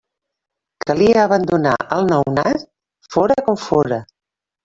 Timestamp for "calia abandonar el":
0.85-2.09